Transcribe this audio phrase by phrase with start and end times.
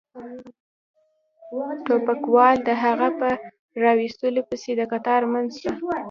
[1.85, 3.29] ټوپکوال د هغه په
[3.81, 5.71] را وستلو پسې د قطار منځ ته.